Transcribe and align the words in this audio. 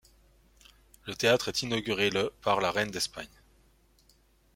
Le 1.05 1.13
théâtre 1.13 1.49
est 1.49 1.61
inauguré 1.61 2.09
le 2.09 2.33
par 2.41 2.59
la 2.59 2.71
reine 2.71 2.89
d'Espagne. 2.89 3.29